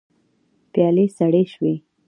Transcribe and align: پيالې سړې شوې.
پيالې 0.71 1.05
سړې 1.17 1.43
شوې. 1.53 1.73